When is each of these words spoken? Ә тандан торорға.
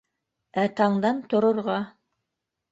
Ә 0.61 0.63
тандан 0.79 1.21
торорға. 1.35 1.79